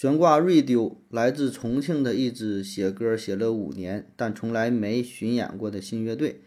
[0.00, 6.40] 悬挂瑞丢来自重庆的一支写歌写了五年，但从来没巡演过的新乐队。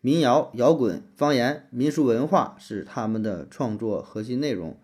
[0.00, 4.78] 民谣、摇滚、方言、民俗文化是他们的创作核心内容。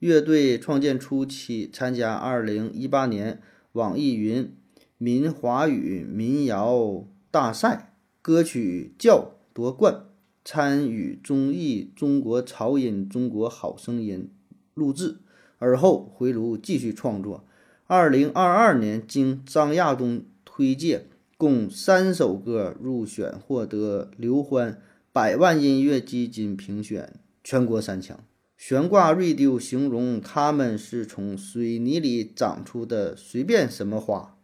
[0.00, 3.40] 乐队创建初期参加2018年
[3.74, 4.52] 网易云
[4.98, 10.06] 民华语民谣大赛，歌曲叫夺冠，
[10.44, 14.28] 参与综艺《中国潮音》《中国好声音》
[14.74, 15.18] 录制，
[15.58, 17.44] 而后回炉继续创作。
[17.90, 21.06] 2022年经张亚东推荐。
[21.36, 24.80] 共三首歌入选，获得刘欢
[25.12, 28.22] 百万音乐基金评选全国三强。
[28.56, 34.36] 悬挂 radio 形容他们是从水泥里长出的随便什么花，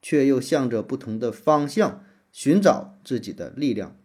[0.00, 3.96] 却又向着不同的方向寻找自己的力量。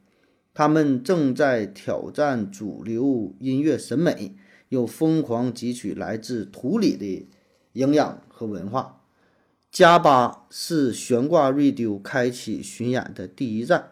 [0.55, 4.35] 他们正在挑战主流音乐审美，
[4.69, 7.27] 又疯狂汲取来自土里的
[7.73, 9.01] 营养和文化。
[9.71, 13.91] 加巴是悬挂 radio 开启巡演的第一站。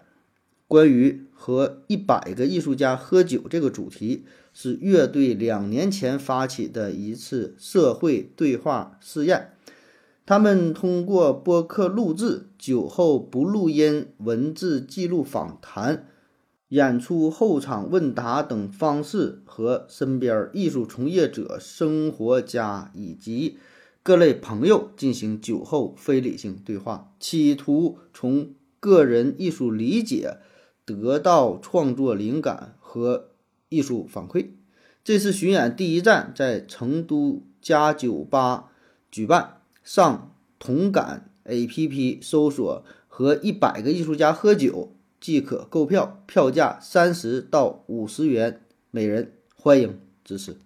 [0.68, 9.54] 关于和一百个艺术家喝酒这个主题，是乐队两年前发起的一次社会对话试验。
[10.26, 16.10] 他们通过播客录制、酒后不录音、文字记录访谈、
[16.70, 23.58] 演出后场问答等方式，和身边艺术从业者、生活家以及。
[24.04, 30.38] 各类朋友进行酒后非理性对话，企图从个人艺术理解
[30.86, 33.32] 得到创作灵感和
[33.68, 34.52] 艺术反馈。
[35.04, 38.72] 这次巡演第一站在成都家酒吧
[39.12, 50.58] 举办，上同感 APP 搜索和一百个艺术家喝酒即可购票，票价三十到五十元每人，欢迎支持。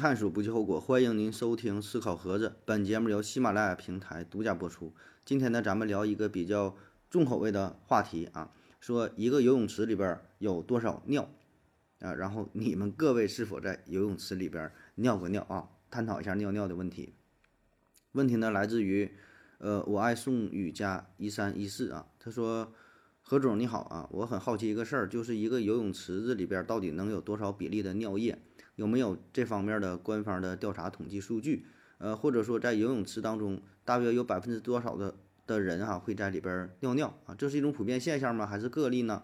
[0.00, 0.80] 探索，不计后果。
[0.80, 4.94] 欢迎您收听《思考盒子》，本节目由喜马拉雅平台独家播出。
[5.26, 6.74] 今天呢，咱们聊一个比较
[7.10, 8.50] 重口味的话题啊，
[8.80, 11.28] 说一个游泳池里边有多少尿
[11.98, 12.14] 啊？
[12.14, 15.68] 然后你们各位是否在游泳池里边尿过尿啊？
[15.90, 17.12] 探讨一下尿尿的问题。
[18.12, 19.12] 问题呢，来自于
[19.58, 22.72] 呃，我爱宋雨佳一三一四啊，他说：
[23.30, 28.36] 何总你好啊，我很好奇一个事儿，就是一个游泳池子里边到底能有多少比例的尿液？
[28.74, 31.64] 有没有这方面的官方的调查统计数据？
[31.98, 35.14] 呃，或者说在游泳池当中，大约有百分之多少的
[35.46, 37.32] 的人哈会在里边尿尿啊？
[37.36, 38.44] 这是一种普遍现象吗？
[38.44, 39.22] 还是个例呢？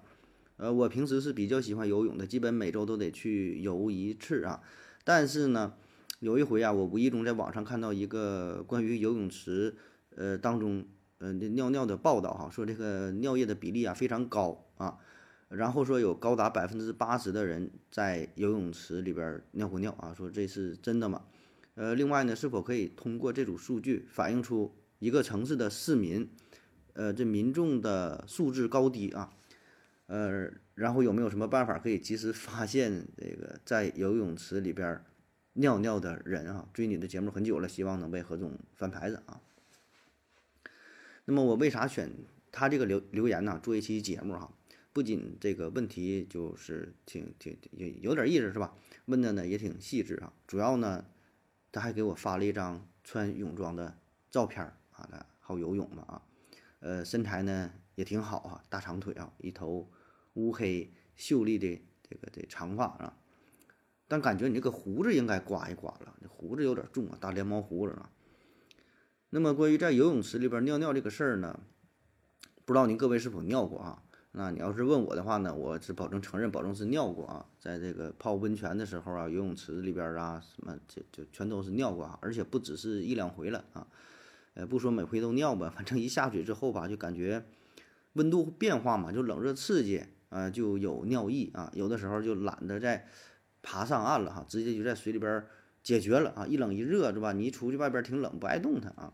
[0.57, 4.63] 呃，我平时是比较喜欢游泳的，基本每周都得去游一次啊。
[5.03, 5.75] 但是呢，
[6.21, 9.75] 有一回啊，我无意中在网上看到一个关于游泳池
[10.15, 10.85] 呃当中
[11.19, 14.99] 呃尿尿的报道哈，说这个尿液的比例啊非常高啊。
[15.49, 21.25] 然后说有高达百分之八十的人在游泳池里边尿过尿啊，说这是真的吗？
[21.77, 26.29] 呃，另外呢，是否可以通过这组数据反映出一个城市的市民，
[26.95, 29.33] 呃，这民众的素质高低啊？
[30.07, 35.01] 呃，然后有没有什么办法可以及时发现这个在游泳池里边
[35.53, 36.69] 尿尿的人啊？
[36.73, 39.41] 追你的节目很久了，希望能被何总翻牌子啊。
[41.27, 42.11] 那么我为啥选
[42.53, 43.61] 他这个留留言呢？
[43.63, 44.51] 做一期节目哈？
[44.93, 48.75] 不仅这个问题就是挺挺有有点意思是吧？
[49.07, 50.33] 问的呢也挺细致啊。
[50.47, 51.05] 主要呢，
[51.71, 53.99] 他还给我发了一张穿泳装的
[54.31, 56.23] 照片啊，他好游泳嘛啊。
[56.79, 59.91] 呃，身材呢也挺好啊，大长腿啊，一头
[60.35, 63.19] 乌黑秀丽的这个这长发啊。
[64.07, 68.11] 但感觉你这个胡子应该刮一刮了，这胡子有点重啊，大连毛胡子啊。
[69.31, 71.59] 那么关于在游泳池里边尿尿这个事儿呢，
[72.65, 74.03] 不知道您各位是否尿过啊？
[74.33, 83.87] 那你要是问我的话呢，我是保证承认，保证是尿过啊，在这个泡温泉的时候啊，游泳池里边啊，什么就就全都是尿过啊，而且不只是一两回了啊，
[84.55, 87.45] 呃，不说每回都尿吧，反正一下水之后吧，就感觉
[88.13, 93.09] 温度变化嘛，就冷热刺激啊，就有尿意啊，有的时候就懒得再
[93.63, 95.45] 爬上岸了哈，直接就在水里边
[95.87, 97.33] 解决了啊，一冷一热是吧？
[97.33, 99.13] 你一出去外边挺冷，不爱动弹啊。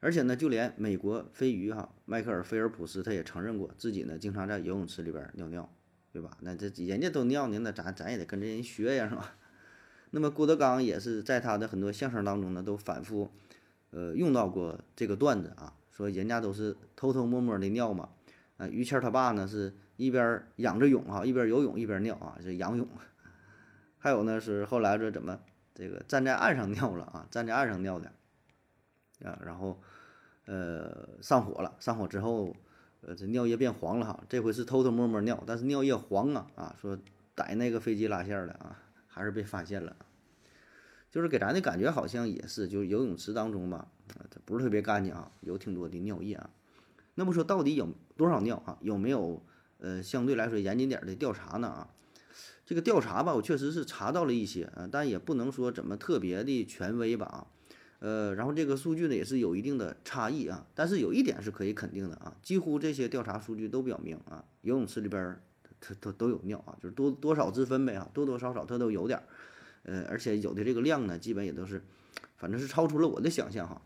[0.00, 5.70] 而且呢，就连美国飞鱼哈迈克尔菲尔普斯他也承认过自己呢经常在游泳池里边尿尿，
[6.10, 6.34] 对吧？
[6.40, 9.36] 那这人家都尿呢，那咱咱也得跟着人学呀，是吧？
[10.12, 13.30] 那么郭德纲也是在他的很多相声当中呢都反复
[13.90, 18.08] 呃用到过这个段子啊，说人家都是偷偷摸摸的尿嘛。
[18.56, 22.88] 啊，于谦他爸呢是一边仰着泳哈，一边游泳一边尿啊，这仰泳。
[23.98, 25.38] 还有呢是后来这怎么
[25.74, 28.12] 这个站在岸上尿了啊，站在岸上尿的
[29.24, 29.80] 啊，然后
[30.46, 32.54] 呃上火了，上火之后
[33.00, 36.98] 呃这尿液变黄了哈，这回是偷偷摸摸尿，但是尿液黄啊啊，说
[37.34, 39.96] 逮那个飞机拉线的啊，还是被发现了。
[41.10, 43.86] 就是给咱的感觉好像也是，就是游泳池当中吧，
[44.46, 46.48] 不是特别干净啊，有挺多的尿液啊。
[47.14, 47.86] 那么说到底有
[48.16, 48.78] 多少尿啊？
[48.80, 49.44] 有没有
[49.78, 51.68] 呃相对来说严谨点的调查呢？
[51.68, 51.90] 啊，
[52.72, 57.46] 这个调查吧，我确实是查到了一些啊，但也不能说怎么特别的权威吧啊。
[57.98, 65.38] 呃，然后这个数据呢也是有一定的差异啊，但是有一点是可以肯定的啊，几乎这些调查数据都表明啊，游泳池里边
[65.80, 69.24] 它它都有尿啊，就是多多少之分呗啊，多多少少它都有点儿。
[69.82, 71.84] 呃，而且有的这个量呢，基本也都是，
[72.38, 73.82] 反正是超出了我的想象哈，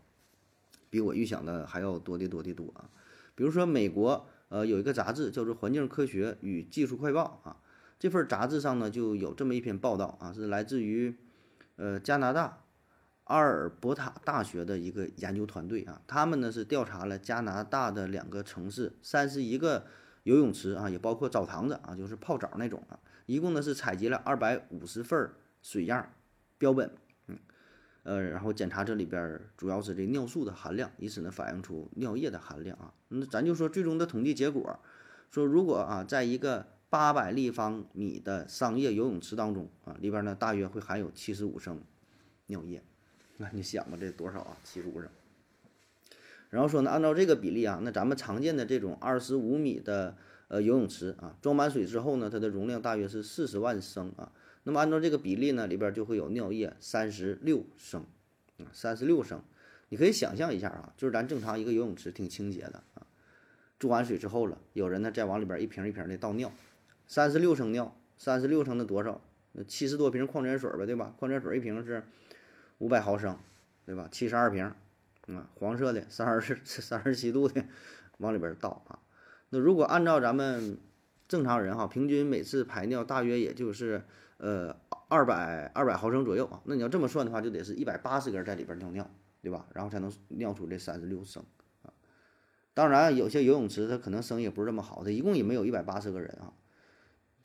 [0.89, 2.89] 比我预想的还要多的多的多啊。
[3.35, 7.57] 比如说美国呃有一个杂志叫做《环境科学与技术快报》啊，
[7.99, 11.15] 这份杂志上呢就有这么一篇报道啊，是来自于
[11.75, 12.63] 呃加拿大
[13.25, 19.85] 阿尔伯塔大学的一个研究团队啊，他们呢是调查了加拿大的两个城市三十一个
[20.23, 25.29] 游泳池啊，也包括澡堂子啊，就是泡澡那种啊，一共呢是采集了二百五十份。
[25.59, 26.13] 水样
[26.57, 26.89] 标本，
[27.25, 27.37] 嗯，
[28.03, 32.93] 呃，然后检查这里边主要是这尿素的含量，以此呢反映出尿液的含量啊。
[33.09, 34.79] 那咱就说最终的统计结果，
[35.29, 41.81] 说如果啊，在一个八百立方米的商业游泳池当中啊，里边呢大约会含有七十五升
[42.45, 42.81] 尿液，
[43.37, 44.57] 那你想吧，这多少啊？
[44.63, 45.09] 七十五升。
[46.49, 50.15] 然后说呢，按照这个比例啊，那咱们常见的这种二十五米的
[50.47, 54.31] 呃游泳池啊，装满水之后呢，它的容量大约是四十万升啊。
[54.63, 58.05] 那么按照这个比例呢，里边就会有尿液三十六升，
[58.59, 59.41] 啊，三十六升，
[59.89, 63.05] 你可以想象一下啊，就是咱正常一个游泳池挺清洁的啊，
[63.77, 66.49] 注完水之后了，有人呢再往里边一瓶一瓶的倒尿，
[67.07, 69.19] 三十六升尿，三十六升的多少？
[69.53, 71.15] 那七十多瓶矿泉水吧，对吧？
[71.17, 72.03] 矿泉水一瓶是
[72.77, 73.37] 五百毫升，
[73.85, 74.07] 对吧？
[74.11, 74.65] 七十二瓶，
[75.27, 77.63] 啊，黄色的三十 三十七度的
[78.19, 78.99] 往里边倒啊。
[79.49, 80.77] 那如果按照咱们
[81.27, 84.03] 正常人哈，平均每次排尿大约也就是。
[84.39, 84.79] 呃，
[85.09, 89.09] 二百二百毫升左右啊，那你要这么算的话，就得是一百八十个人在里边尿尿，
[89.41, 89.65] 对吧？
[89.73, 91.43] 然后才能尿出这三十六升
[91.81, 91.89] 啊。
[92.75, 96.53] 当然，有些游泳池它可能生意也不是这么好，它一共也没有一百八十个人啊，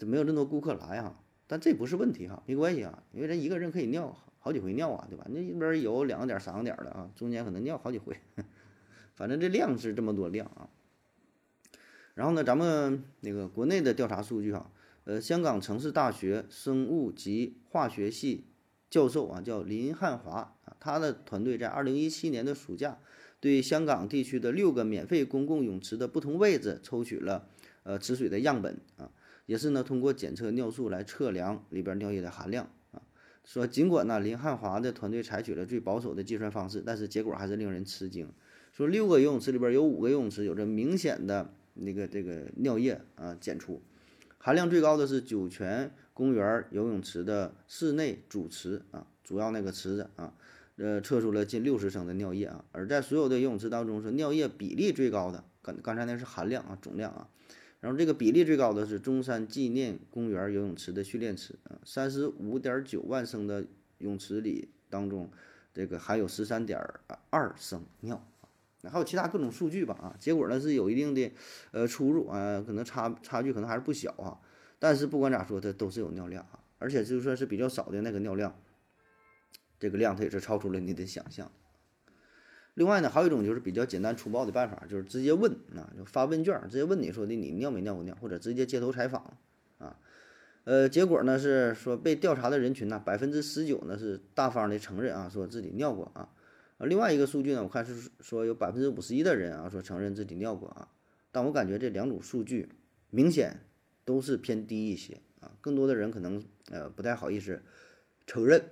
[0.04, 1.18] 没有那么多顾客来啊。
[1.46, 5.26] 但这不是问题哈，没关系啊，因为人一个人可以尿好几回尿啊，对吧？
[5.28, 8.16] 那一边有两个点、三个点的啊，中间可能尿好几回，
[9.14, 10.68] 反正这量是这么多量啊。
[12.14, 14.70] 然后呢，咱们那个国内的调查数据哈。
[15.04, 18.44] 呃，香港城市大学生物及化学系
[18.88, 22.98] 教授啊，叫林汉华啊，他的团队在二零一七年的暑假，
[23.40, 27.48] 对香港地区的六个免费公共泳池的不同位置抽取了
[27.82, 29.10] 呃池水的样本啊，
[29.46, 33.02] 也是呢通过检测尿素来测量里边尿液的含量啊。
[33.44, 38.28] 说尽管呢林汉华的团队采取了最保守的计算方式，但是结果还是令人吃惊。
[38.72, 43.82] 说六个游泳池里边有五个游泳池有着明显的那个这个尿液啊检出。
[44.38, 50.34] 含量最高的是酒泉公园游泳池的室内主池啊，主要那个池子啊，
[50.76, 52.64] 呃，测出了近六十升的尿液啊。
[52.72, 55.44] 而在所有的游泳池当中，是尿液比例最高的。
[55.62, 57.28] 刚刚才那是含量啊，总量啊。
[57.82, 63.66] 然后这个比例最高的是中山纪念公园游泳池的训练池啊，三十五点九万升的
[63.98, 65.28] 泳池里当中，
[65.74, 66.80] 这个含有十三点
[67.30, 68.24] 二升尿。
[68.84, 71.32] 还有其他各种数据吧啊，结果呢是有一定的
[71.72, 74.38] 呃出入啊，可能差差距可能还是不小啊。
[74.78, 78.56] 但是不管咋说，它都是有尿量啊，而且就算是比较少的那个尿量，
[79.80, 81.50] 这个量它也是超出了你的想象。
[82.74, 89.36] 另外呢，还有一种就是比较简单粗暴的办法，就是直接问啊，就发问卷，直接问你说的你尿没尿过尿，或者直接街头采访
[89.76, 89.98] 啊。
[90.64, 96.30] 呃，结果呢是说被调查的人群呢，百分之十九呢是大方的承认啊，说自己尿过啊。
[96.78, 100.88] 另外一个数据呢，我看是说有百分之五十一的人啊说承认自己尿过啊，
[101.30, 102.70] 但我感觉这两组数据
[103.10, 103.60] 明显
[104.06, 107.60] 都是偏低一些啊，更多的人可能呃不太好意思
[108.26, 108.64] 承认。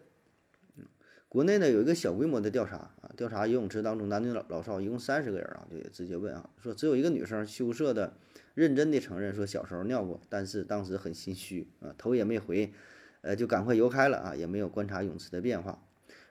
[1.30, 8.14] 国内呢有一个小规模的调查啊，调查游泳池当中男女老老少一共三十个人啊，就直接问啊，说只有一个女生羞涩的
[8.54, 12.72] 认真的承认说小时候尿过，但是当时很心虚啊，头也没回，
[13.20, 15.80] 呃就赶快游开了啊，也没有观察泳池的变化。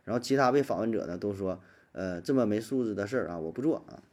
[0.04, 1.64] 然后其他被访问者呢都说，
[1.94, 4.04] 呃，这么没素质的事儿啊，我不做啊，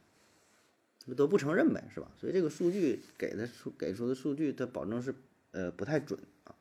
[1.17, 2.09] 都不承认呗，是吧？
[2.15, 5.13] 所以这个数据给的数给出的数据，它保证是
[5.51, 6.55] 呃不太准啊。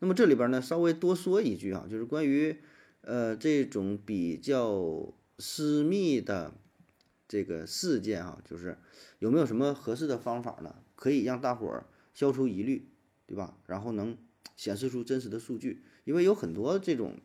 [0.00, 2.58] 那么这里边呢，稍微多说一句啊，就是关于
[3.06, 6.52] 呃这种比较私密的
[7.28, 8.76] 这个事件啊，就是
[9.20, 10.74] 有没有什么合适的方法呢？
[10.96, 12.88] 可以让大伙儿消除疑虑，
[13.26, 13.56] 对吧？
[13.66, 14.18] 然后能
[14.56, 17.20] 显示出真实的数据，因为有很多这种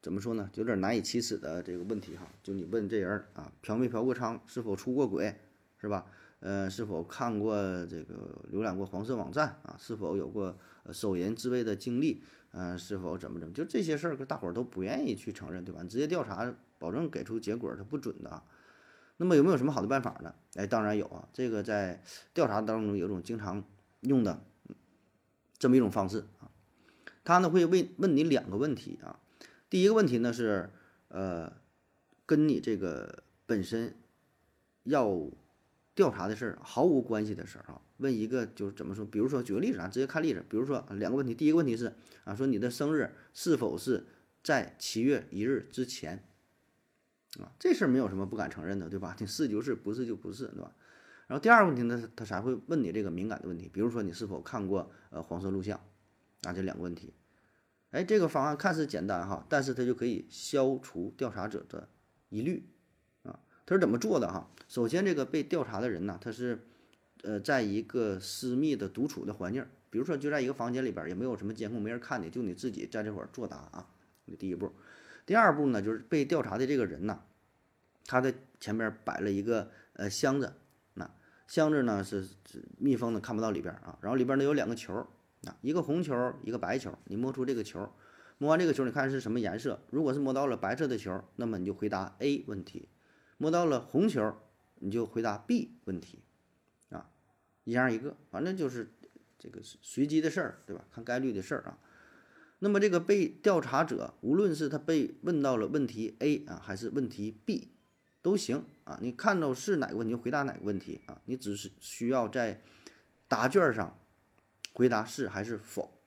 [0.00, 2.30] 怎么说呢，有点难以启齿的这个问题哈。
[2.42, 5.34] 就你问这人啊，嫖没嫖过娼，是否出过轨，
[5.80, 6.06] 是吧？
[6.38, 9.76] 呃，是否看过这个浏览过黄色网站啊？
[9.80, 10.56] 是否有过
[10.92, 12.22] 手淫自慰的经历？
[12.56, 13.52] 嗯，是否怎么怎么？
[13.52, 15.82] 就这些事儿，大伙儿都不愿意去承认，对吧？
[15.82, 18.42] 你直接调查，保证给出结果，它不准的。
[19.16, 20.32] 那么有没有什么好的办法呢？
[20.54, 21.28] 哎，当然有啊。
[21.32, 22.00] 这个在
[22.32, 23.64] 调查当中有一种经常
[24.02, 24.40] 用的
[25.58, 26.46] 这么一种方式啊，
[27.24, 29.18] 他呢会问问你两个问题啊。
[29.68, 30.70] 第一个问题呢是
[31.08, 31.52] 呃，
[32.24, 33.96] 跟你这个本身
[34.84, 35.28] 要。
[35.94, 39.04] 调查的事儿毫无关系的事儿啊，问一个就是怎么说？
[39.04, 40.44] 比如说举个例子啊，直接看例子。
[40.48, 41.92] 比如说两个问题，第一个问题是
[42.24, 44.04] 啊，说你的生日是否是
[44.42, 46.24] 在七月一日之前
[47.38, 47.52] 啊？
[47.60, 49.16] 这事儿没有什么不敢承认的，对吧？
[49.20, 50.72] 你是就是，不是就不是，对吧？
[51.28, 55.80] 然后第二个问题呢，他才会问你这个敏感的问题，比如说你是否看过呃黄色录像
[56.42, 56.52] 啊？
[56.52, 57.14] 这两个问题，
[57.90, 61.88] 哎，这个方案看似简单哈，但是它就可以消除调查者的
[62.30, 62.68] 疑虑。
[63.66, 64.50] 他是怎么做的哈？
[64.68, 66.58] 首先，这个被调查的人呢，他是，
[67.22, 73.86] 呃，在一个私密的独处的环境，比如说就在一个房间里边，也没有什么监控，没人看你，就你自己在这会儿作答啊。
[74.38, 74.72] 第一步，
[75.24, 77.20] 第二步呢，就是被调查的这个人呢，
[78.06, 80.52] 他的前边摆了一个呃箱子，
[80.94, 81.10] 那
[81.46, 83.98] 箱子呢是是密封的，看不到里边啊。
[84.00, 84.94] 然后里边呢有两个球，
[85.44, 86.92] 啊，一个红球，一个白球。
[87.04, 87.90] 你摸出这个球，
[88.38, 89.80] 摸完这个球，你看是什么颜色？
[89.90, 92.88] 如果是摸到了白色的球，那么你就回答 A 问题。
[93.44, 94.34] 摸到了红球，
[94.76, 96.22] 你就回答 B 问题，
[96.88, 97.10] 啊，
[97.64, 98.90] 一样一个，反正就是
[99.38, 100.82] 这个随机的事儿，对吧？
[100.90, 101.78] 看概率的事儿啊。
[102.60, 107.68] 那么这个被调查者，无论是他被问到了问题 A 啊，还是问题 B，
[108.22, 108.98] 都行啊。
[109.02, 111.20] 你看到是哪个问题，就回答哪个问题啊？
[111.26, 112.62] 你只是需要在
[113.28, 113.98] 答卷上
[114.72, 116.00] 回答是还是否，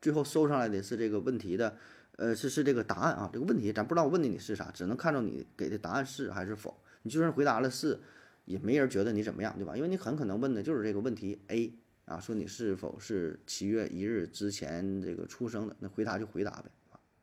[0.00, 1.76] 最后收上来的是这个问题的。
[2.16, 6.80] 呃，是是这个答案啊，这个问题咱不知道问的你是啥，只能看到你给的答案是还是否。
[7.04, 8.00] 你就算回答了是，
[8.46, 9.76] 也没人觉得你怎么样，对吧？
[9.76, 11.72] 因为你很可能问的就是这个问题 A
[12.06, 16.70] 啊，说你是否是七月一日之前这个出生的，那回答就回答呗，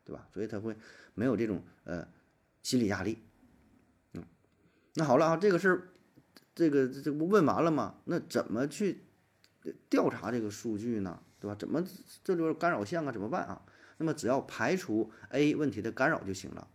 [0.04, 0.26] 对吧？
[0.32, 0.74] 所以他会
[1.14, 2.06] 没有这种呃
[2.62, 3.18] 心理压力。
[4.14, 4.24] 嗯，
[4.94, 5.88] 那好了啊，这个事儿，
[6.54, 7.96] 这个这不问完了吗？
[8.04, 9.02] 那怎么去
[9.90, 11.20] 调查这个数据呢？
[11.38, 11.56] 对吧？
[11.58, 11.84] 怎么
[12.22, 13.10] 这就是干扰项啊？
[13.10, 13.62] 怎么办啊？
[13.98, 16.68] 那么只要排除 A 问题的干扰就行了，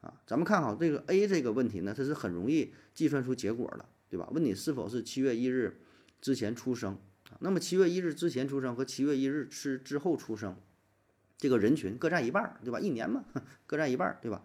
[0.00, 4.28] 啊，咱们看好这个 A 这个问题呢，它是很容易计算出结果的，对吧？
[4.32, 5.80] 问你是否是七月一日
[6.20, 6.98] 之前出生，
[7.40, 10.56] 那么七月一日之前出生和七月一日是之后出生，
[11.36, 12.80] 这个人群各占一半儿，对吧？
[12.80, 13.24] 一年嘛，
[13.66, 14.42] 各占一半儿，对吧？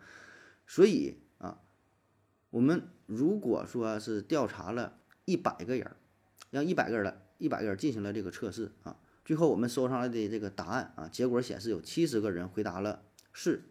[0.68, 1.62] 所以啊，
[2.50, 5.96] 我们如果说是调查了一百个人，
[6.52, 8.98] 让一百个人来，一百个人进行了这个测试啊。
[9.24, 13.64] 最后我们收上来的这个答案啊，结果显示有七十个人回答了是，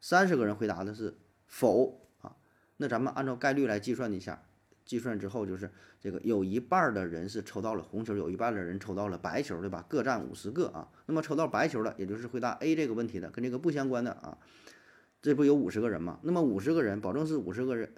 [0.00, 1.14] 三十个人回答的是
[1.46, 2.36] 否啊。
[2.78, 4.42] 那咱们按照概率来计算一下，
[4.84, 9.84] 计算之后就是这个有一半的人是抽到了红球，有一半的人抽到了白球，对吧？
[9.88, 10.88] 各占五十个啊。
[11.06, 14.38] 那么抽到白球的，也就是回答 A 这个问题的，跟这个不相关的啊，
[15.20, 16.18] 这不有五十个人吗？
[16.22, 17.92] 那么五十个人，保证是五十个人，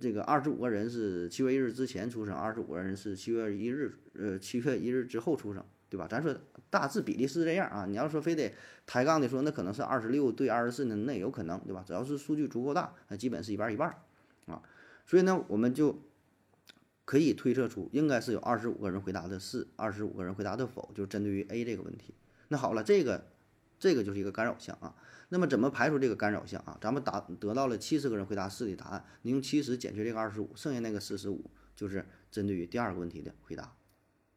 [0.00, 5.64] 这个二十五个人是七月一日之前出生，二十五个人是七月一日，呃，七月一日之后出生。
[5.88, 6.06] 对吧？
[6.08, 6.34] 咱说
[6.68, 7.86] 大致比例是这样啊。
[7.86, 8.52] 你要说非得
[8.86, 11.84] 抬杠的说，那可能是二十六对二十四呢，那也有可能，对吧？
[11.86, 13.88] 只要是数据足够大，那基本是一半一半
[14.46, 14.62] 啊。
[15.06, 16.02] 所以呢，我们就
[17.04, 22.14] 可以推测出，应该是有二十五个人回答的是，二十五个人回答的否，就是针对于 A 这个问题。
[22.48, 23.26] 那好了，这个
[23.78, 24.94] 这个就是一个干扰项啊。
[25.28, 26.76] 那么怎么排除这个干扰项啊？
[26.80, 33.72] 咱们答得到了七十个人回答是的答案，你用七十减去这个二十五，剩下那个四十五就是针对于第二个问题的回答。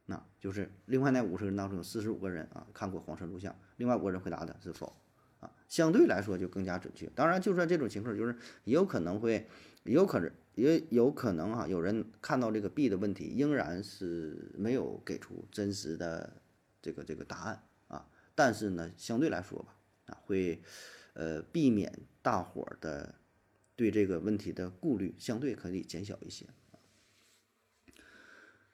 [0.10, 4.92] 那就是另外那五十人当中有四十五个人啊看过黄色录像，另外五个人回答的是否
[5.40, 7.06] 啊，相对来说就更加准确。
[7.14, 9.48] 当然，就算这种情况，就是也有可能会，
[9.84, 16.42] 也有可能也有可能哈，有人看到这个 B 的问题，仍然是没有给出真实的
[16.82, 18.08] 这个这个答案啊。
[18.34, 19.76] 但是呢，相对来说吧，
[20.08, 20.60] 啊会
[21.14, 23.14] 呃避免大伙儿的
[23.76, 26.48] 对这个问题的顾虑，相对可以减小一些。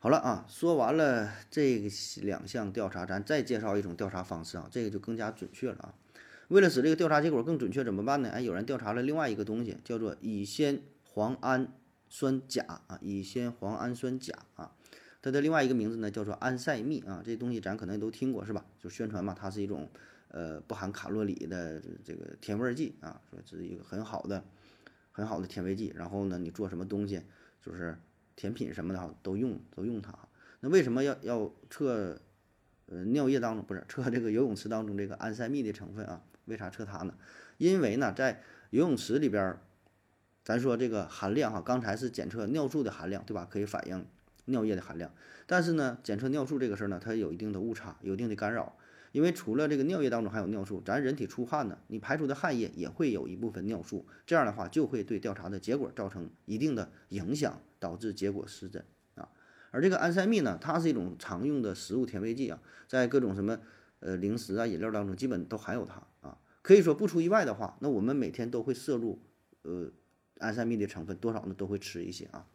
[0.05, 1.79] 好了啊，说完了这
[2.21, 5.95] 两项调查，咱再介绍一种调查方式啊，这个就更加准确了啊。
[6.50, 8.29] 为了使这个调查结果更准确，怎么办呢？
[8.29, 10.81] 哎，有人调查了另外一个东西，叫做乙酰
[11.12, 11.74] 磺氨
[12.07, 14.75] 酸钾啊，乙酰磺氨酸钾啊，
[15.24, 17.24] 它的另外一个名字呢叫做安赛蜜啊。
[17.25, 18.63] 这东西咱可能也都听过是吧？
[18.77, 19.89] 就宣传嘛，它是一种
[20.27, 24.43] 呃不含卡路里的这个甜味剂啊，说是一个很好的
[25.12, 25.91] 很好的甜味剂。
[25.95, 27.24] 然后呢，你做什么东西，
[27.59, 27.97] 就是
[28.36, 30.13] 甜品什么的哈，都用都用它。
[30.60, 32.20] 那为什么要要测
[32.88, 36.22] 呃尿液当中不是测这个游泳池当中这个安赛蜜的成分啊？
[36.46, 37.13] 为啥测它呢？
[37.58, 39.58] 因为呢，在游泳池里边，
[40.44, 43.48] 咱说这个含量哈，刚才是检测尿素的含量，对吧？
[43.50, 44.06] 可以反映
[44.46, 45.12] 尿液的含量。
[45.48, 48.77] 但是呢，检测尿素这个事儿呢，它有一定的误差，有一定的干扰。
[49.12, 59.30] 因为除了这个尿液当中含有尿素，咱人体出汗呢，你排出的汗液也会有一部分尿素，这样的话就会对调查的结果造成一定的影响，导致结果失真啊。
[59.70, 63.60] 而这个安赛蜜呢，它是一种常用的食物甜味剂啊，在各种什么
[64.00, 66.39] 呃零食啊、饮料当中基本都含有它啊。
[66.63, 69.22] 可以说不出意外的话，那我们每天都会摄入
[69.62, 69.92] 呃
[70.39, 72.48] 安赛蜜的成分，多少呢都会吃一些啊。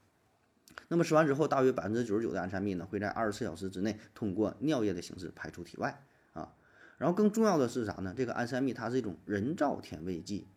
[0.88, 6.52] 那么吃完之后，大约百分之九十九的安赛蜜呢，会在二十四小时之内通过尿液的形式排出体外啊。
[6.98, 8.12] 然后更重要的是啥呢？
[8.16, 10.48] 这个安赛蜜它是一种人造甜味剂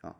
[0.00, 0.16] 啊，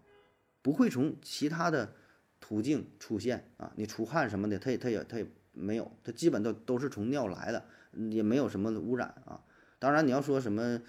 [0.63, 1.95] 不会从其他的
[2.40, 3.73] 途径出现啊。
[3.76, 7.64] 你出汗什么的，它也它也它也没有，它基本都都是从尿来的，
[8.11, 9.40] 也没有什么污染啊。
[9.78, 10.81] 当然你要说什么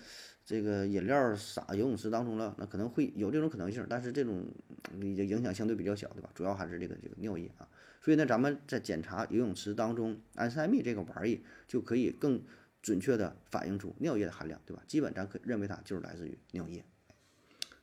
[0.45, 4.45] 这个饮料洒游泳池当中了，那可能会有这种可能性，但是这种
[5.01, 6.29] 影响相对比较小，对吧？
[6.33, 7.67] 主要还是这个这个尿液啊。
[8.01, 12.41] 所以呢，咱们在检查游泳池当中安赛蜜这个玩意，就可以更
[12.81, 14.81] 准确的反映出尿液的含量，对吧？
[14.87, 16.85] 基本咱可认为它就是来自于尿液。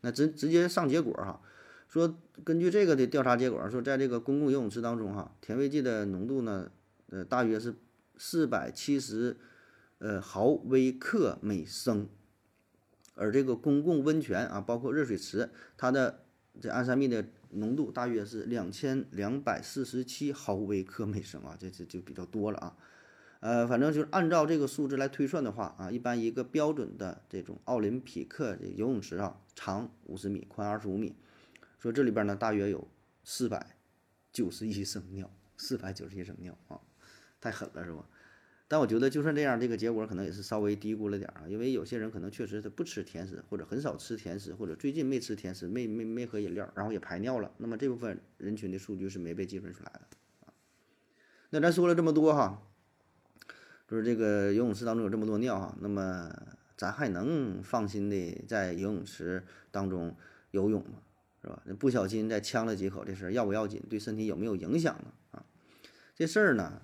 [0.00, 1.42] 那直直接上结果哈，
[1.94, 6.68] 说根据这个的调查结果，说在这个公共游泳池当中哈，甜味剂的浓度呢，
[7.10, 7.72] 呃，大约是
[8.16, 9.36] 四百七十
[9.98, 12.08] 呃毫微克每升，
[13.14, 16.24] 而这个公共温泉啊，包括热水池，它的
[16.60, 22.76] 这安赛蜜的浓度大约是两千两百四十七毫微克每升啊，这这就比较多了啊。
[23.38, 31.14] 呃，反正就是按照这个数字来推算的话啊，一般一个标准的这种奥林匹克游泳池啊，长五十米，宽二十五米，
[31.84, 32.88] 说这里边呢大约有
[33.24, 33.76] 四百
[34.32, 36.80] 九十一升尿，四百九十一升尿啊，
[37.42, 38.08] 太狠了是吧？
[38.66, 50.54] 但我觉得就算这样，这个结果可能也是稍微低估了点啊，因为有些人可能确实他不吃甜食，或者很少吃甜食，或者最近没吃甜食，没没没喝饮料，然后也排尿了，那么这部分人群的数据是没被计算出来的啊。
[51.50, 52.62] 那咱说了这么多哈，
[53.86, 56.34] 就是这个游泳池当中有这么多尿哈，那么
[56.78, 60.16] 咱还能放心的在游泳池当中
[60.52, 61.02] 游泳吗？
[61.44, 61.62] 是吧？
[61.66, 63.82] 那不小心再呛了几口，这事儿要不要紧？
[63.90, 65.12] 对身体有没有影响呢？
[65.32, 65.44] 啊，
[66.16, 66.80] 这事儿呢，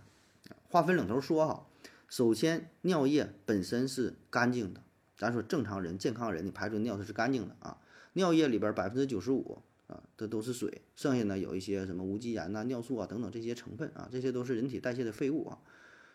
[0.69, 1.67] 话分两头说哈。
[2.09, 4.83] 首先，尿液本身是干净的，
[5.17, 7.79] 咱说正常人、健康人，你排出尿它是干净的啊。
[8.13, 15.59] 尿液里边百分之九十五啊，这都是水，剩下呢有一些什么无机盐呐、尿素啊等等这些成分啊，这些都是人体代谢的废物啊。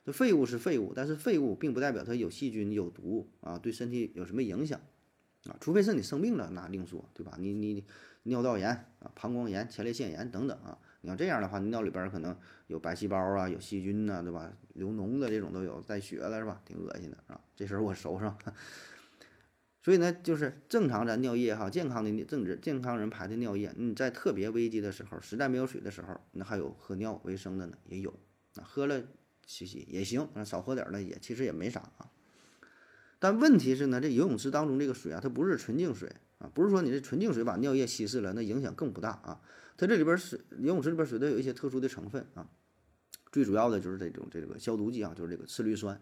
[0.05, 4.79] 这废物是废物，但是废物并不代表它有细菌、有毒啊，对身体有什么影响
[5.45, 5.57] 啊？
[5.59, 7.37] 除非是你生病了，那另说，对吧？
[7.39, 7.83] 你你
[8.25, 10.77] 尿道炎啊、膀胱炎、前列腺炎等等啊。
[11.01, 12.35] 你要这样的话，尿里边可能
[12.67, 14.51] 有白细胞啊，有细菌呐，对吧？
[14.73, 16.61] 流脓的这种都有，带血了是吧？
[16.65, 17.39] 挺恶心的啊。
[17.55, 18.37] 这事儿我熟上。
[19.83, 28.09] 所以呢，就是正常咱尿液哈，健康的正治健康人排的尿液，你在特别危机的时候，实在没有水的时候，那还有喝尿为生的呢，也有
[28.55, 29.03] 啊，喝了
[29.45, 32.09] 洗洗也行，少喝点呢也其实也没啥啊。
[33.19, 39.41] 但问题是呢，这游泳池当中这个水啊，它不是纯净水啊，不是说你这纯净水把尿液稀释了，那影响更不大啊。
[39.77, 42.49] 它这里边水游泳池里边水都有一些特殊的成分啊，
[43.31, 46.01] 最主要的就是这种这个消毒剂啊，就是这个次氯酸。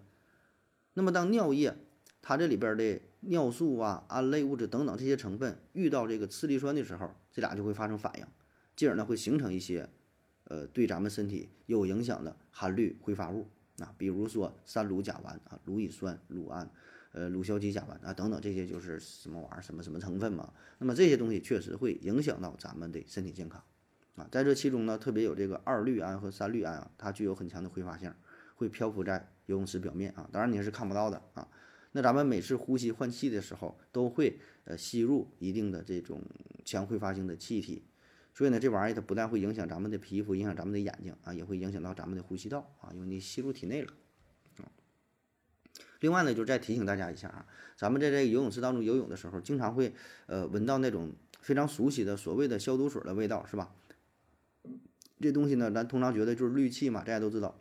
[0.93, 1.75] 那么当尿液
[2.21, 8.25] 它这里边的尿素啊、胺类物质等等这些成分遇到这个次氯酸的时候，这俩就会发生反应，
[8.75, 9.89] 进而呢会形成一些
[10.45, 16.69] 呃对咱们身体有影响的含氯挥发物啊，比如说三氯甲烷啊、氯乙酸、氯胺。
[17.13, 20.51] 呃，乳硝基甲烷啊，等等，这些就是什么玩意儿，什么什么成分嘛？
[20.79, 23.63] 那么这些东西确实会影响到咱们的身体健康
[24.15, 24.27] 啊。
[24.31, 28.11] 在这其中呢，特别有这个二氯胺和三氯胺啊，它具有很强的挥发性，
[28.55, 30.27] 会漂浮在游泳池表面啊。
[30.31, 31.47] 当然你是看不到的啊。
[31.91, 36.19] 那咱们每次呼吸换气的时候，都会呃吸入一定的这种
[36.65, 37.83] 强挥发性的气体，
[38.33, 43.93] 所以呢，这玩意儿它不但会影响咱们的皮肤，影响咱们的眼睛啊，也会影响到咱们的呼吸道啊，因为你吸入体内了。
[46.03, 47.45] 另外呢，就再提醒大家一下啊，
[47.77, 49.93] 咱们在这个游泳池当中游泳的时候，经常会
[50.25, 53.73] 呃闻到那种非常熟悉的所谓的消毒水的味道，是吧？
[55.21, 57.57] 这东西呢，咱通常觉得就是氯气嘛，大家都知道，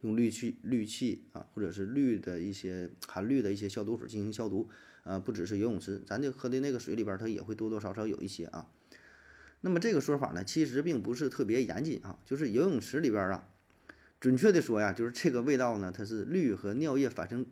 [0.00, 4.70] 用氯气、氯气啊，或者是氯的一些含氯的一些消毒水进行消毒，
[5.02, 8.70] 呃，不只是游泳池，咱这喝的那个水里边，它也会多多少少有一些啊。
[9.60, 13.46] 那么这个说法呢，其实并不是特别严谨啊，就是游泳池里边啊，
[14.18, 17.44] 准确的说呀，就是这个味道呢，它是氯和尿液反生。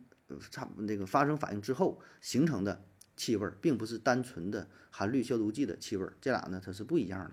[0.51, 2.83] 差那个发生反应之后形成的
[3.15, 7.31] 气味，并不是单纯的含氯消毒剂的气味，这俩呢它是不一样的。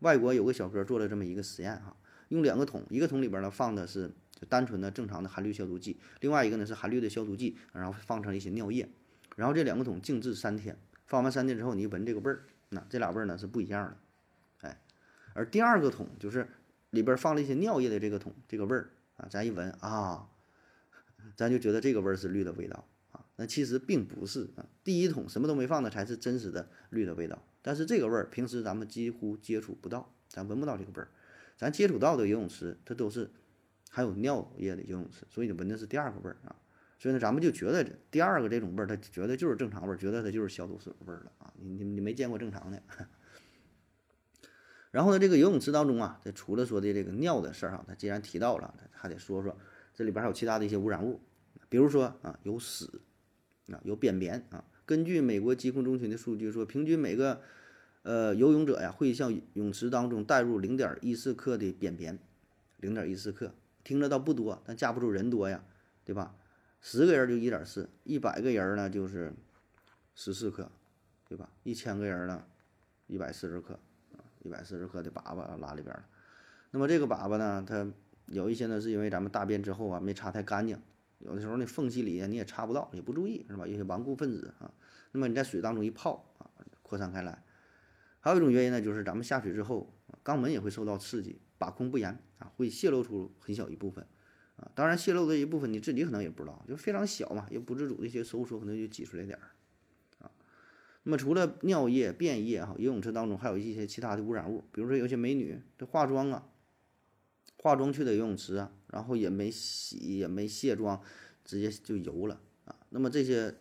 [0.00, 1.96] 外国有个小哥做了这么一个实验哈，
[2.28, 8.88] 用两个桶，一个桶里边呢放的是就单纯的正常的含氯消毒剂，另外一个呢是含氯的消毒剂，然后放上一些尿液，
[9.34, 14.80] 然后这两个桶静置三天，放完三天之后，你闻这个味儿，那这俩味儿呢是不一样的，哎，
[15.32, 16.48] 而第二个桶就是
[16.90, 20.28] 里边放了一些尿液的这个桶，这个味儿啊，咱一闻啊，
[21.36, 27.42] 咱就觉得这个味儿是氯的味道啊，那其实并不是啊，第一桶什么都没放的才是真实的氯的味道。
[27.62, 31.08] 但是这个味儿平时咱们几乎接触不到，咱闻不到这个味儿，
[31.56, 33.30] 咱接触到的游泳池它都是
[33.90, 36.54] 含有尿液的游泳池，所以你闻的是第二个味儿啊。
[36.98, 41.52] 所以呢，咱们就觉得第二个这种味儿，它觉得就是正常味儿，觉得它就是消毒水味儿了啊。
[41.56, 42.82] 你你你没见过正常的。
[44.90, 49.56] 然后呢，这个游泳池当中啊，这除了说的这个尿的事儿哈，它既然提到了，还得说说
[49.98, 51.20] 这里边还有其他的一些污染物，
[51.68, 52.88] 比如说啊，有屎
[53.66, 54.64] 啊，有便便啊。
[54.86, 57.40] 根据美国疾控中心的数据说，平均每个
[58.02, 62.16] 呃，游泳者呀会向泳池当中带入零点一四克的便便，
[62.76, 65.64] 零点一四克听着倒不多，但架不住人多呀，
[66.04, 66.36] 对吧？
[66.80, 69.34] 十个人就一点四，一百个人呢就是
[70.14, 70.70] 十四克，
[71.28, 71.50] 对吧？
[71.64, 72.44] 一千个人呢，
[73.08, 73.76] 一百四十克，
[74.44, 76.06] 一百四十克的粑粑拉里边了。
[76.70, 77.84] 那么这个粑粑呢，它
[78.30, 80.80] 有一些呢是因为咱们大便之后啊没擦太干净，
[81.18, 83.66] 有的时候那缝隙里你也擦不到，也不注意是吧？
[83.66, 84.70] 有些顽固分子啊，
[85.12, 86.50] 那么你在水当中一泡啊，
[86.82, 87.42] 扩散开来。
[88.20, 94.04] 还有一种原因呢，就是咱们下水之后，肛门也会受到刺激，把控不严啊，会泄露出很小一部分
[94.56, 94.70] 啊。
[94.74, 99.50] 当然，泄露的一部分你自己可能也不知道，就非常小嘛，也不自主的一些收缩，可能就挤出来点儿
[100.18, 100.30] 啊。
[101.04, 106.46] 那么除了尿液、便液哈，游泳池当中还有一些其他的污染物，比如说有些美女这化妆啊，
[107.58, 111.00] 化妆去的游泳池啊，然后也没洗也没卸妆，
[111.44, 112.74] 直接就游了啊。
[112.88, 113.54] 那么这些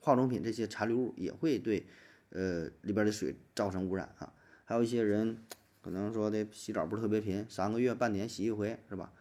[0.00, 1.86] 化妆品这些残留物也会对。
[2.30, 4.30] 呃，里边的水造成污染啊，
[4.66, 5.46] 还有一些人
[5.80, 9.14] 可能说的洗澡不是特别频，三个月、半年洗一回是吧？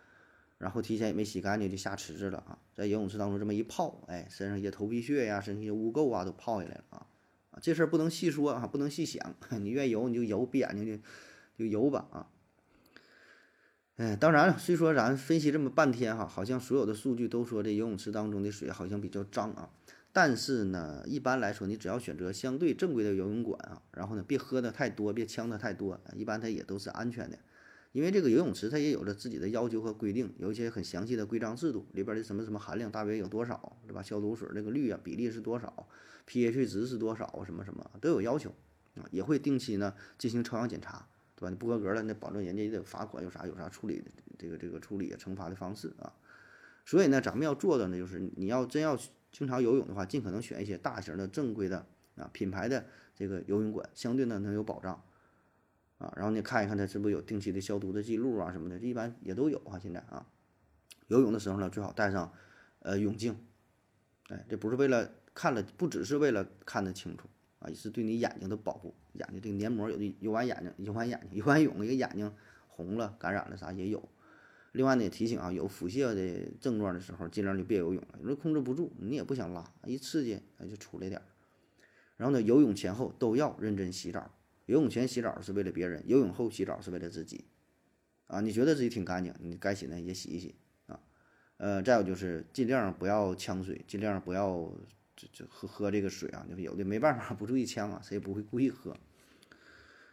[0.58, 7.08] 然后提前也没洗干净就下池子了啊，在游泳池当中这么一泡，哎，身上一些头皮屑呀、身上一些污垢啊都泡下来了啊
[7.52, 11.02] 啊，这事儿不能细说啊，不能细想， 你愿意游你就游，闭眼睛就
[11.58, 12.28] 就游吧啊。
[13.98, 19.68] 哎，当然了，虽说咱分析这么半天哈，好像所有的数据都说这游泳池当中的水好像比较脏啊。
[20.14, 27.40] 但是呢，一般来说，你只要选择相对正规的游泳馆啊，然后呢，别喝的太多，别呛的太多，一般它也都是安全的。
[27.92, 34.04] 因为这个游泳池它也有着自己的要求和规定，有一些很详细的规章制度，里边的什么什么含量大约有多少，对吧？
[34.04, 35.88] 消毒水这个氯啊比例是多少
[36.28, 38.54] ，pH 值是多少，什么什么都有要求
[38.96, 41.08] 啊，也会定期呢进行抽样检查，
[41.38, 41.50] 对吧？
[41.50, 44.04] 你不合格了，那保证人家也得罚款，有啥有啥处理
[44.38, 46.12] 这个这个处理惩罚的方式啊。
[46.84, 49.00] 所以呢，咱们要做的呢，就是你要真要。
[49.30, 55.04] 经常游泳的话，尽可能选一些大型的、正规的啊品牌的这个游泳馆，相对呢能有保障
[56.00, 56.12] 啊。
[56.16, 59.78] 然后你看一看它是不是有定期的消毒的记录啊什么的，这一般也都有啊。
[59.78, 60.26] 现在啊，
[61.08, 62.34] 游泳的时候呢，最好带上
[62.80, 63.38] 呃泳镜，
[64.30, 67.28] 哎，这不是为了看了，不只是为了看得清楚
[67.60, 68.94] 啊，也是对你眼睛的保护。
[69.14, 72.32] 眼睛这个黏膜有的游完眼睛，游完眼睛，游完泳，一个眼睛
[72.68, 74.08] 红了、感染了啥也有。
[74.74, 81.26] 另外呢，也提醒啊，有腹泻的症状的时候，尽量就别游泳了，因为控制不住，你也不想拉，一刺激哎就出来点儿。
[82.18, 84.32] 然后呢，游泳前后都要认真洗澡。
[84.66, 87.46] 游泳前洗澡是为了别人，游泳后洗澡是为了自己。
[88.28, 90.56] 啊，你觉得自己挺干净，你该洗呢也洗一洗
[90.88, 91.00] 啊。
[91.56, 94.72] 呃，再有就是尽量不要呛水，尽量不要
[95.18, 98.96] 这这喝喝这个水啊，就是有的没办法不注意呛啊，谁也不会故意喝。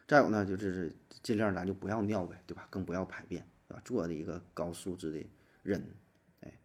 [0.08, 2.66] 再有呢，就是尽量咱就不要尿呗，对吧？
[2.70, 3.46] 更不要排便。
[3.68, 5.26] 啊做的一个高素质的
[5.62, 5.82] 人，
[6.40, 6.60] 哎，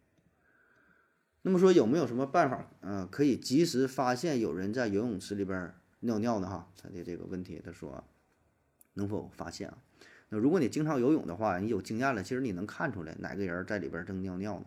[1.42, 6.48] 那么说有没有什么办法，嗯，可以及时发现有人在游泳池里边尿尿呢？
[6.48, 8.04] 哈，他的这个问题，他说
[8.94, 9.78] 能否发现啊？
[10.28, 14.66] 那如果你经常游泳的话，你有经验了，其实你能看出来哪个人在里边正尿尿呢？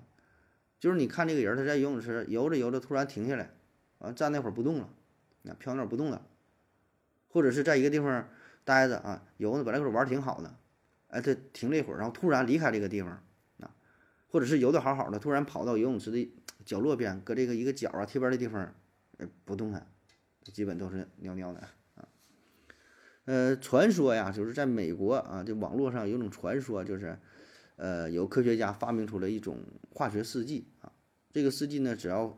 [0.79, 3.53] 就是你看这个人他在游泳池游着游着突然停下来，
[4.03, 4.89] 啊，站那会儿不动了，
[5.45, 6.21] 啊，飘那儿不动了，
[7.29, 8.27] 或者是在一个地方
[8.65, 10.53] 待着啊，游呢，本来搁这玩挺好的。
[11.07, 13.11] 哎，他停了一会儿，然后突然离开这个地方，
[13.59, 13.73] 啊，
[14.27, 16.33] 或者是游的好好的，突然跑到游泳池的
[16.65, 18.73] 角落边，搁这个一个角啊贴边的地方，
[19.45, 19.87] 不动弹，
[20.51, 21.59] 基本都是尿尿的
[21.95, 22.07] 啊。
[23.25, 27.17] 呃，传说呀，就是在美国啊，这网络上有种传说，就是，
[27.75, 29.59] 呃，有科学家发明出了一种
[29.91, 30.91] 化学试剂啊，
[31.31, 32.37] 这个试剂呢，只要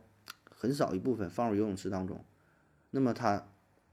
[0.66, 2.26] 很少一部分放入游泳池当中，
[2.90, 3.48] 那么它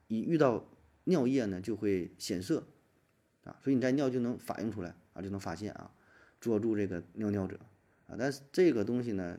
[0.08, 0.64] 一遇到
[1.04, 2.64] 尿液呢，就会显色。
[3.44, 5.90] 啊，所以你在尿就能反映出来啊，就能发现啊，
[6.40, 7.58] 捉住这个尿尿者
[8.06, 8.16] 啊。
[8.18, 9.38] 但是这个东西呢，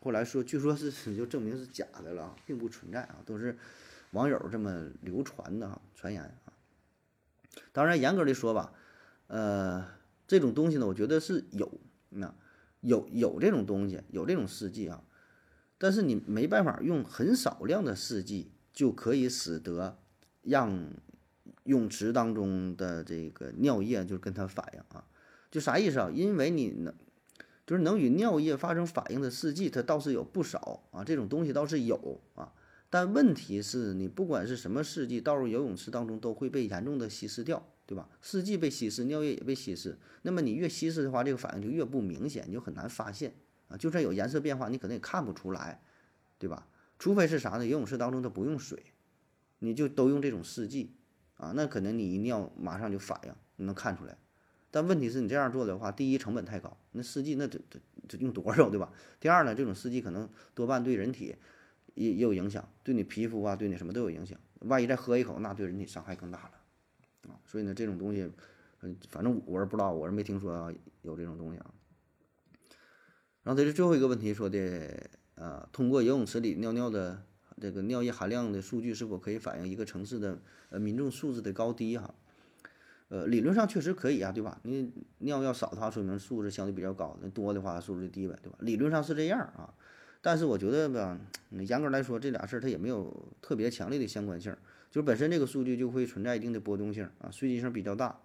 [0.00, 3.56] 后来说据说是就证明是假的了，并不存在啊，都是
[4.10, 6.52] 网友这么流传的啊，传言啊。
[7.72, 8.74] 当然，严格的说吧，
[9.28, 9.86] 呃，
[10.26, 12.34] 这种东西呢，我觉得是有，那
[12.80, 15.00] 有有这种东西，有这种试剂啊，
[15.84, 19.98] 但是你没办法用很少量的试剂就可以使得
[20.40, 20.88] 让
[21.64, 25.04] 泳池当中的这个尿液就跟它反应啊，
[25.50, 26.10] 就啥意思啊？
[26.10, 26.94] 因为你能
[27.66, 32.50] 就是能与尿液发生反应的试剂，它倒是有不少啊，这种东西倒是有啊。
[32.88, 38.08] 但问题是你不管是什么试剂倒入游泳池当中，都会被严重的稀释掉，对吧？
[38.22, 39.98] 试剂被稀释，尿液也被稀释。
[40.22, 43.34] 那么你越稀释的话，这个反应就越不明显，你就很难发现
[43.76, 45.80] 就算有颜色变化，你可能也看不出来，
[46.38, 46.66] 对吧？
[46.98, 47.64] 除非是啥呢？
[47.64, 48.82] 游泳池当中它不用水，
[49.58, 50.92] 你就都用这种试剂
[51.36, 54.16] 啊，那可能你一尿马上就反应，你能看出来。
[54.70, 58.92] 但问题是你这样做的话，第一成本太高，那试剂那得得得用多少，对吧？
[59.20, 61.36] 第二呢，这种试剂可能多半对人体。
[61.94, 64.36] 也也有影响，对你皮肤啊，对你什么都有影响。
[64.62, 67.38] 万一再喝一口，那对人体伤害更大了啊！
[67.46, 68.28] 所以呢，这种东西，
[69.10, 71.70] 反正我是不知道，我是没听说有这种东西啊。
[73.44, 77.22] 然后这是最后一个问题说的，呃，通过游泳池里尿尿的
[77.60, 80.38] 这个尿液含量的数据，是否可以反映一个城市的
[80.70, 82.12] 呃民众素质的高低哈？
[83.08, 84.58] 呃，理论上确实可以啊，对吧？
[84.62, 88.56] 你尿要少的话，说明素质相对比较高；那多的话，素质低呗，对吧？
[88.60, 89.72] 理论上是这样啊。
[90.22, 94.56] 但是我觉得吧，严格来说，这俩事儿它也没有特别强烈的相关性，
[94.90, 98.18] 就是本身这个数据就会存在一定的波动性啊，随机性比较大，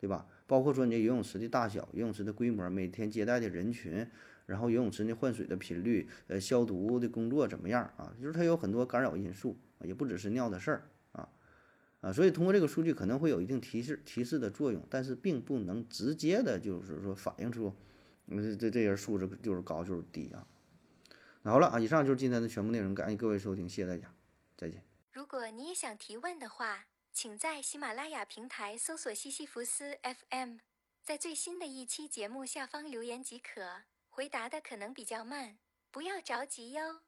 [0.00, 0.26] 对吧？
[0.48, 4.06] 包括说你这游泳池的大小、游泳池的规模、每天接待的人群，
[4.46, 8.14] 然后游泳池那换水的频率、呃消毒的工作怎么样啊？
[8.20, 11.28] 就是它有很多干扰因素，也不只是尿的事儿啊
[12.00, 17.74] 啊，所以通过这个数据可能会有一定提示提示的作用，但是并不能直接的就是说反映出，
[18.28, 20.46] 这这这人素质就是高就是低啊。
[21.42, 24.12] 好了啊，以上就是今天的全部内容，感谢各位收听，谢谢大家，
[24.56, 24.82] 再见。
[25.12, 30.56] 如果你也想提问的话，请在喜马拉雅平台搜索西西弗斯 FM，
[31.02, 33.84] 在最新的一期节目下方留言即可。
[34.14, 35.58] 回答的可能比较慢，
[35.90, 37.03] 不要着急哟。